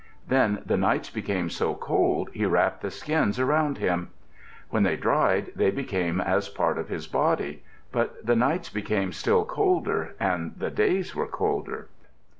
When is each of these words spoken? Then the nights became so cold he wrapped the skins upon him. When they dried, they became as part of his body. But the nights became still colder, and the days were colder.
Then 0.27 0.63
the 0.65 0.77
nights 0.77 1.11
became 1.11 1.51
so 1.51 1.75
cold 1.75 2.31
he 2.33 2.43
wrapped 2.47 2.81
the 2.81 2.89
skins 2.89 3.37
upon 3.37 3.75
him. 3.75 4.09
When 4.71 4.81
they 4.81 4.95
dried, 4.95 5.51
they 5.55 5.69
became 5.69 6.19
as 6.19 6.49
part 6.49 6.79
of 6.79 6.89
his 6.89 7.05
body. 7.05 7.61
But 7.91 8.25
the 8.25 8.35
nights 8.35 8.71
became 8.71 9.11
still 9.11 9.45
colder, 9.45 10.15
and 10.19 10.55
the 10.57 10.71
days 10.71 11.13
were 11.13 11.27
colder. 11.27 11.87